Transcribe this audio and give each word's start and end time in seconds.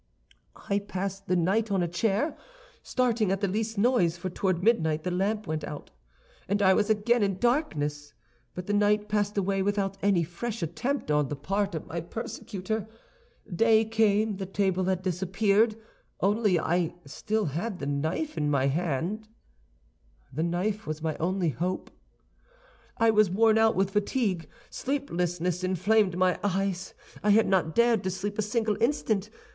"I 0.67 0.79
passed 0.79 1.27
the 1.27 1.35
night 1.35 1.69
on 1.69 1.83
a 1.83 1.87
chair, 1.87 2.35
starting 2.81 3.31
at 3.31 3.39
the 3.39 3.47
least 3.47 3.77
noise, 3.77 4.17
for 4.17 4.31
toward 4.31 4.63
midnight 4.63 5.03
the 5.03 5.11
lamp 5.11 5.45
went 5.45 5.63
out, 5.63 5.91
and 6.47 6.59
I 6.59 6.73
was 6.73 6.89
again 6.89 7.21
in 7.21 7.37
darkness. 7.37 8.15
But 8.55 8.65
the 8.65 8.73
night 8.73 9.07
passed 9.07 9.37
away 9.37 9.61
without 9.61 9.97
any 10.01 10.23
fresh 10.23 10.63
attempt 10.63 11.11
on 11.11 11.27
the 11.27 11.35
part 11.35 11.75
of 11.75 11.85
my 11.85 12.01
persecutor. 12.01 12.87
Day 13.55 13.85
came; 13.85 14.37
the 14.37 14.47
table 14.47 14.85
had 14.85 15.03
disappeared, 15.03 15.75
only 16.19 16.57
I 16.59 16.77
had 16.79 16.93
still 17.05 17.45
the 17.45 17.85
knife 17.85 18.39
in 18.39 18.49
my 18.49 18.65
hand. 18.65 19.27
"This 20.33 20.43
knife 20.45 20.87
was 20.87 21.03
my 21.03 21.15
only 21.17 21.49
hope. 21.49 21.91
"I 22.97 23.11
was 23.11 23.29
worn 23.29 23.59
out 23.59 23.75
with 23.75 23.91
fatigue. 23.91 24.49
Sleeplessness 24.71 25.63
inflamed 25.63 26.17
my 26.17 26.39
eyes; 26.43 26.95
I 27.21 27.29
had 27.29 27.45
not 27.47 27.75
dared 27.75 28.03
to 28.05 28.09
sleep 28.09 28.39
a 28.39 28.41
single 28.41 28.81
instant. 28.81 29.29